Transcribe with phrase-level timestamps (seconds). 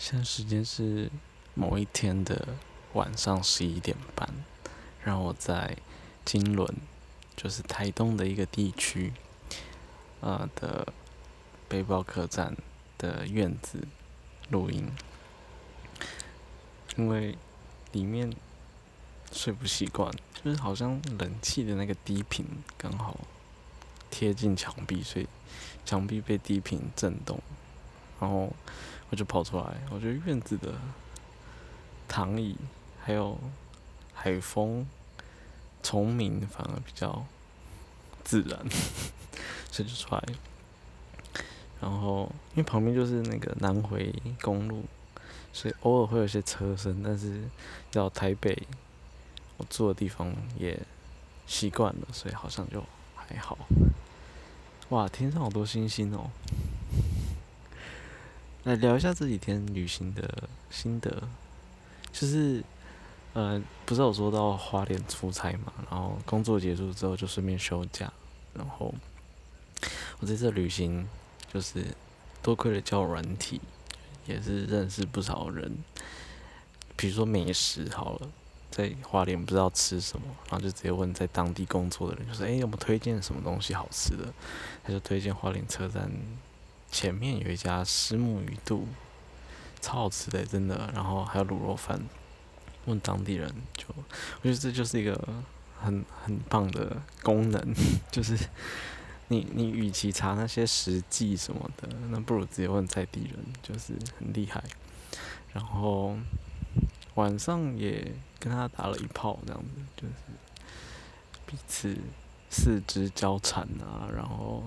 [0.00, 1.10] 现在时间是
[1.52, 2.56] 某一天的
[2.94, 4.26] 晚上十一点半，
[5.04, 5.76] 让我在
[6.24, 6.74] 金轮，
[7.36, 9.12] 就是台东的一个地区，
[10.20, 10.90] 呃的
[11.68, 12.56] 背包客栈
[12.96, 13.86] 的院子
[14.48, 14.90] 录音，
[16.96, 17.36] 因为
[17.92, 18.34] 里面
[19.30, 20.10] 睡不习惯，
[20.42, 22.46] 就是好像冷气的那个低频
[22.78, 23.20] 刚好
[24.10, 25.28] 贴近墙壁，所以
[25.84, 27.38] 墙壁被低频震动，
[28.18, 28.50] 然后。
[29.10, 30.72] 我就跑出来，我觉得院子的
[32.08, 32.56] 躺椅
[33.02, 33.36] 还有
[34.14, 34.86] 海风、
[35.82, 37.24] 虫鸣反而比较
[38.22, 38.58] 自然，
[39.70, 40.22] 所以就出来。
[41.80, 44.84] 然后因为旁边就是那个南回公路，
[45.52, 47.42] 所以偶尔会有些车声，但是
[47.90, 48.66] 到台北
[49.56, 50.78] 我住的地方也
[51.46, 52.84] 习惯了，所以好像就
[53.16, 53.58] 还好。
[54.90, 56.30] 哇，天上好多星星哦！
[58.64, 61.22] 来聊一下这几天旅行的心得，
[62.12, 62.62] 就是，
[63.32, 68.12] 呃，不是有说到花莲出差嘛，然后工作结束之后就顺便休假，
[68.52, 68.94] 然后
[70.18, 71.08] 我这次旅行
[71.50, 71.82] 就是
[72.42, 73.62] 多亏了交友软体，
[74.26, 75.78] 也是认识不少人，
[76.96, 78.28] 比如说美食好了，
[78.70, 84.30] 在花莲不知道吃什么，然后就直接问在当地工作的人，就说，哎，有没有推荐什么东西好吃的？
[84.84, 86.10] 他就推荐花莲车站。
[86.90, 88.88] 前面有一家虱目鱼肚，
[89.80, 90.90] 超好吃的，真的。
[90.92, 92.00] 然后还有卤肉饭，
[92.86, 95.16] 问当地人，就我觉得这就是一个
[95.80, 97.74] 很很棒的功能，
[98.10, 98.36] 就是
[99.28, 104.62] 你你与其查那些实际什么的，那不如直接问在地人，就是很厉害。
[105.52, 106.16] 然后
[107.14, 110.14] 晚上也跟他打了一炮，这样子就是
[111.46, 111.96] 彼此
[112.50, 114.64] 四肢交缠啊，然后。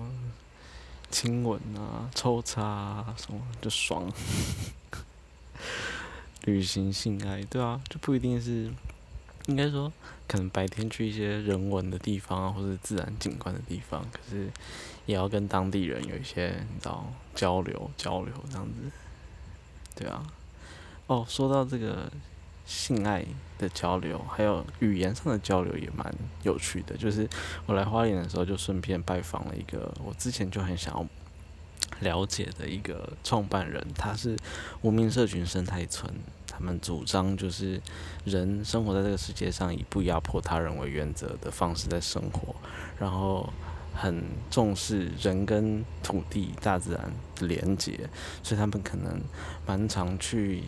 [1.14, 4.12] 亲吻啊，抽插啊，什么就爽。
[6.42, 8.68] 旅行性爱，对啊，就不一定是，
[9.46, 9.92] 应该说，
[10.26, 14.50] 可能白天去一些人文的地方啊，或者自然景观的地方，可是
[15.06, 18.90] 也要跟当地人有一些你知道交流交流这样子，
[19.94, 20.26] 对啊。
[21.06, 22.10] 哦，说到这个。
[22.64, 23.24] 性爱
[23.58, 26.96] 的交流，还有语言上的交流也蛮有趣的。
[26.96, 27.28] 就是
[27.66, 31.06] 我来花莲的时候，就顺便拜访了一个我之前就很想要
[32.00, 34.36] 了解的一个创办人，他是
[34.80, 36.10] 无名社群生态村。
[36.46, 37.80] 他们主张就是
[38.24, 42.54] 人生活在这个世界上，以不压迫他人为原则的方式在生活，
[42.98, 43.52] 然后
[43.92, 48.08] 很重视人跟土地、大自然的连结，
[48.42, 49.20] 所以他们可能
[49.66, 50.62] 蛮常去。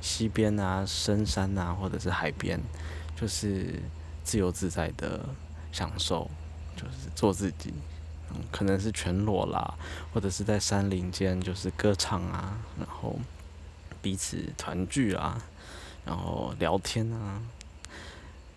[0.00, 2.60] 溪边啊，深山啊，或者是海边，
[3.16, 3.80] 就是
[4.22, 5.28] 自由自在的
[5.72, 6.30] 享受，
[6.76, 7.74] 就是做自己，
[8.30, 9.74] 嗯，可能是全裸啦，
[10.12, 13.18] 或者是在山林间就是歌唱啊，然后
[14.00, 15.42] 彼此团聚啊，
[16.04, 17.42] 然后聊天啊，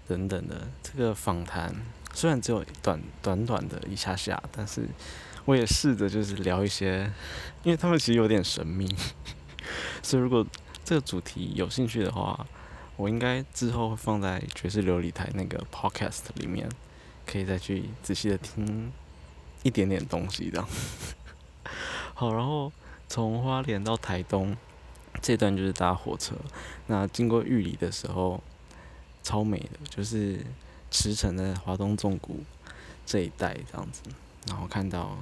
[0.07, 0.67] 等等的。
[0.83, 1.75] 这个访谈
[2.13, 4.87] 虽然只有短短短的一下下，但是
[5.45, 7.11] 我也试着就是聊一些，
[7.63, 8.95] 因为他们其实有点神秘，
[10.03, 10.45] 所以如果。
[10.83, 12.45] 这个主题有兴趣的话，
[12.97, 16.69] 我应该之后会放在爵士琉璃台那个 podcast 里面，
[17.25, 18.91] 可以再去仔细的听
[19.63, 20.65] 一点点东西的。
[22.13, 22.71] 好，然后
[23.07, 24.57] 从花莲到台东
[25.21, 26.35] 这段就是搭火车，
[26.87, 28.41] 那经过玉里的时候，
[29.23, 30.45] 超美的，就是
[30.89, 32.43] 驰骋在华东纵谷
[33.05, 34.01] 这一带这样子，
[34.47, 35.17] 然后看到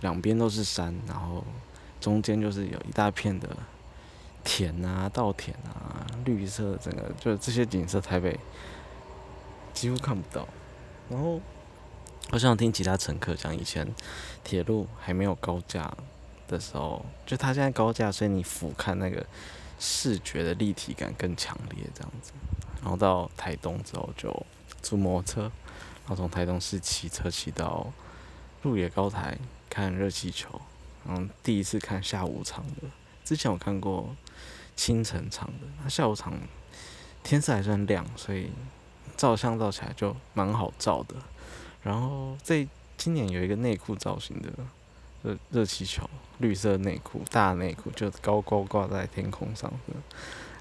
[0.00, 1.44] 两边都是山，然后
[2.00, 3.48] 中间就是有一大片的。
[4.44, 8.38] 田啊，稻田啊，绿色，整个就这些景色，台北
[9.72, 10.46] 几乎看不到。
[11.08, 11.40] 然后，
[12.30, 13.86] 我想听其他乘客讲，以前
[14.42, 15.92] 铁路还没有高架
[16.48, 19.24] 的时候，就它现在高架，所以你俯瞰那个
[19.78, 22.32] 视觉的立体感更强烈，这样子。
[22.80, 24.46] 然后到台东之后，就
[24.80, 27.92] 租摩托车，然后从台东市骑车骑到
[28.62, 29.36] 鹿野高台
[29.68, 30.60] 看热气球，
[31.06, 32.88] 然后第一次看下午场的。
[33.24, 34.14] 之前我看过
[34.74, 36.34] 清晨场的，那下午场
[37.22, 38.50] 天色还算亮，所以
[39.16, 41.14] 照相照起来就蛮好照的。
[41.82, 42.66] 然后这
[42.96, 44.50] 今年有一个内裤造型的
[45.22, 46.08] 热热气球，
[46.38, 49.94] 绿色内裤大内裤，就高高挂在天空上的，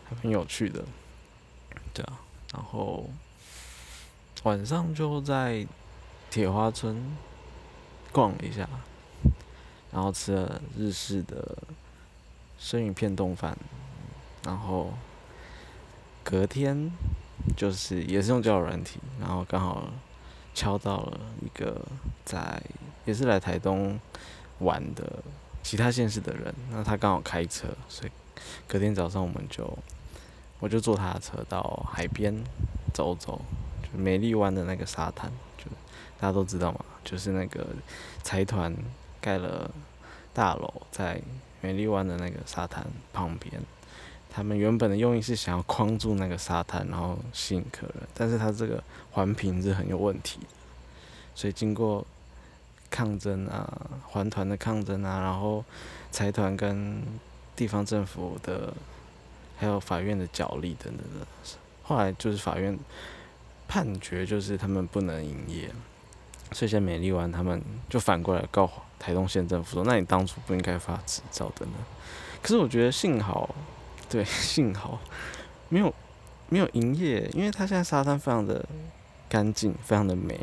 [0.08, 0.84] 还挺有趣的。
[1.94, 2.20] 对啊，
[2.54, 3.10] 然后
[4.44, 5.66] 晚上就在
[6.30, 7.16] 铁花村
[8.12, 8.70] 逛了一下，
[9.92, 11.58] 然后吃了日式的。
[12.62, 13.58] 生鱼片冻饭，
[14.46, 14.94] 然后
[16.24, 16.92] 隔天
[17.58, 19.90] 就是也是用交友软体，然后刚好
[20.54, 21.84] 敲到了一个
[22.24, 22.62] 在
[23.04, 24.00] 也是来台东
[24.60, 25.24] 玩的
[25.64, 28.12] 其他县市的人，那他刚好开车，所以
[28.68, 29.76] 隔天早上我们就，
[30.60, 32.32] 我就坐他的车到海边
[32.94, 33.42] 走走，
[33.82, 35.66] 就美丽湾的那个沙滩，就
[36.20, 37.66] 大家都知道嘛，就是那个
[38.22, 38.72] 财团
[39.20, 39.72] 盖了
[40.32, 41.20] 大楼在
[41.62, 43.62] 美丽湾的那个沙滩旁边。
[44.34, 48.82] 他们原本的用意是想要框住那个沙滩，然后吸引客人，但是他这个
[49.12, 50.40] 环评是很有问题，
[51.36, 52.08] 所以经过
[52.90, 55.66] 抗争啊，环团的抗争啊，然后
[56.12, 57.04] 财团跟
[57.58, 58.74] 地方政府的，
[59.58, 61.28] 还有法院的角力等等的，
[61.84, 62.80] 后来就是法院
[63.68, 65.70] 判决就是他们不能营业，
[66.52, 68.70] 所以现在美丽湾他们就反过来告
[69.00, 71.74] 台东县政府说，那你当初不应该发执照的呢？
[72.42, 73.54] 可是我觉得幸好。
[74.10, 75.00] 对， 幸好
[75.70, 75.94] 没有
[76.50, 78.66] 没有营业，因为它现在沙滩非常的
[79.30, 80.38] 干净，非常的美，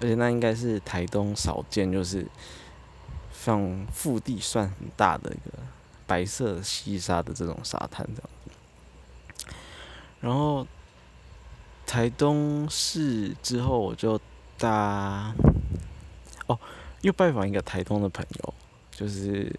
[0.00, 2.24] 而且那应该是台东少见，就是
[3.32, 5.58] 像腹地算很大的一个
[6.06, 9.50] 白色细沙的这种沙滩这样子。
[10.20, 10.64] 然后
[11.84, 14.20] 台东市之后，我就
[14.60, 15.34] 大
[16.46, 16.56] 哦，
[17.00, 18.54] 又拜访一个台东的朋友，
[18.92, 19.52] 就是。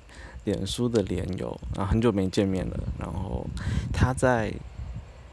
[0.44, 2.80] 脸书的连友，然后很久没见面了。
[2.98, 3.46] 然后
[3.94, 4.52] 他在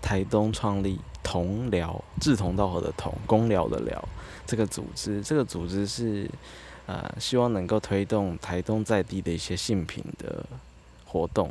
[0.03, 3.99] 台东创立同僚，志同道合的同，公僚的僚
[4.47, 5.23] 这个组织。
[5.23, 6.31] 这个组织是
[6.85, 10.45] 呃，希望能够推动台东在地的一些性平的
[11.07, 11.51] 活动，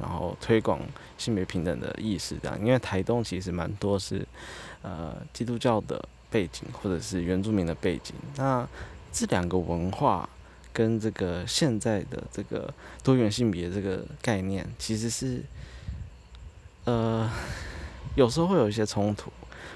[0.00, 0.80] 然后推广
[1.18, 2.38] 性别平等的意识。
[2.42, 4.26] 这样，因为台东其实蛮多是
[4.80, 6.02] 呃基督教的
[6.34, 8.14] 背景，或者是原住民的背景。
[8.34, 8.66] 那
[9.12, 10.28] 这两个文化。
[10.76, 15.40] 跟这个现在的这个多元性别这个概念，其实是，
[16.82, 17.30] 呃，
[18.18, 19.32] 有时候会有一些冲突，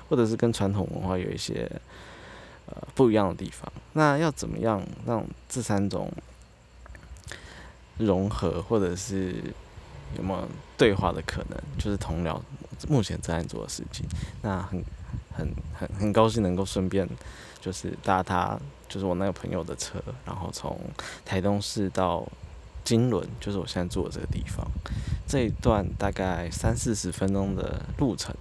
[0.08, 1.70] 或者是跟传统文化有一些
[2.66, 3.72] 呃不一样的地方。
[3.92, 6.12] 那要怎么样让这三种
[7.98, 9.36] 融合，或者是
[10.16, 11.56] 有没有对话的可能？
[11.78, 12.40] 就是同僚
[12.88, 14.06] 目前正在做的事情。
[14.42, 14.84] 那很
[15.32, 17.08] 很很很高兴能够顺便
[17.60, 18.58] 就是搭他。
[18.88, 20.80] 就是我那个朋友的车，然后从
[21.22, 22.26] 台东市到
[22.82, 24.66] 金轮，就是我现在住的这个地方，
[25.26, 28.34] 这一段大概三四十分钟的路程，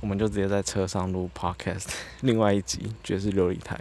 [0.00, 1.88] 我们就直接在车上录 podcast，
[2.22, 3.78] 另外一集爵士琉璃台，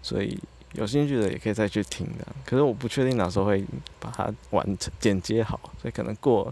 [0.00, 0.40] 所以
[0.72, 2.26] 有兴趣的也可以再去听的。
[2.46, 3.62] 可是我不确定哪时候会
[4.00, 6.50] 把它完成剪接好，所以可能过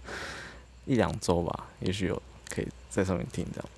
[0.85, 3.69] 一两周吧，也许有可以在上面听这样。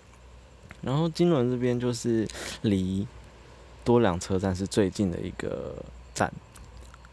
[0.80, 2.28] 然后金轮这边就是
[2.62, 3.06] 离。
[3.84, 5.74] 多良车站是最近的一个
[6.12, 6.30] 站，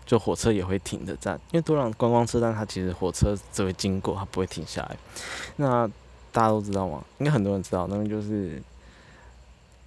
[0.06, 1.40] 就火车也会停的站。
[1.52, 4.98] 因为多良观光车站，它其实火车只会经过，它不会停下来。
[5.56, 5.88] 那
[6.34, 7.02] 大家都知道吗？
[7.20, 8.62] 应该很多人知道，那边就是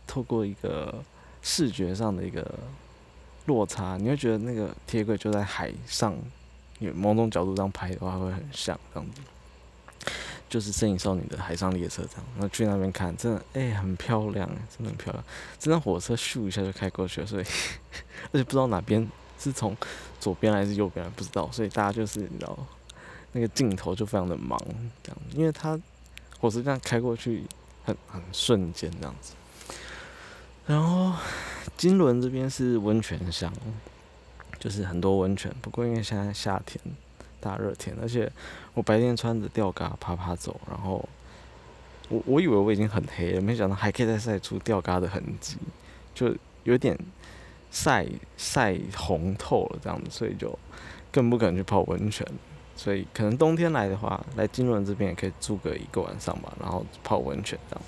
[0.07, 0.95] 透过一个
[1.43, 2.59] 视觉上的一个
[3.45, 6.17] 落差，你会觉得那个铁轨就在海上，
[6.79, 9.21] 有某种角度上拍的话会很像这样子。
[10.49, 15.23] 就是《身影少女》的海上列车站，然后去那边看，真的哎，很漂亮，真的很漂亮。
[15.59, 17.45] 这辆火车咻一下就开过去了，所以
[18.33, 19.07] 而且不知道哪边
[19.39, 19.77] 是从
[20.19, 22.59] 左边还是右边，不知道，所以大家就是你知道，
[23.33, 24.59] 那个镜头就非常的忙，
[25.03, 25.79] 这样，因为它
[26.41, 27.45] 火车这样开过去
[27.85, 29.35] 很很瞬间这样子。
[30.67, 31.13] 然后
[31.77, 33.53] 金轮这边是温泉乡，
[34.59, 36.81] 就是很多温泉，不过因为现在夏天。
[37.41, 38.31] 大热天，而且
[38.75, 41.09] 我白天穿着吊嘎爬爬走，然后
[42.09, 45.57] 我我以为我已经很黑了，没想到还可以再晒出吊嘎的痕迹，
[46.15, 46.99] 就有点
[47.71, 50.59] 晒晒红透了这样子，所以就
[51.13, 52.27] 更不可能去泡温泉。
[52.77, 57.85] 所以可能冬天来的话，来金轮这边也可以住个一个晚上吧，然后泡温泉这样，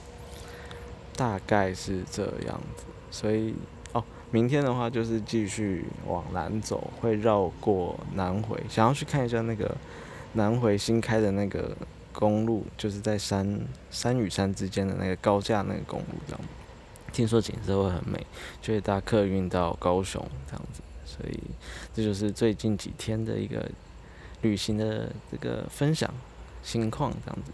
[1.16, 2.84] 大概是这样子。
[3.10, 3.54] 所以。
[4.32, 9.76] 明天的话就是继续往南走，会绕过南回，想要去看一下那个
[10.34, 11.76] 南回新开的那个
[12.12, 13.60] 公路，就是在山
[13.90, 16.40] 山与山之间的那个高架那个公路，这样。
[17.12, 18.24] 听说景色会很美，
[18.62, 21.40] 就会搭客运到高雄这样子，所以
[21.92, 23.68] 这就是最近几天的一个
[24.42, 26.08] 旅行的这个分享
[26.62, 27.50] 情况这样子。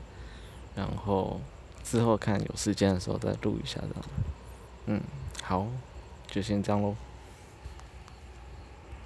[0.74, 1.40] 然后
[1.82, 4.04] 之后看有时间的时候再录一下这样。
[4.88, 5.00] 嗯，
[5.42, 5.66] 好。
[6.30, 6.94] 就先这样喽。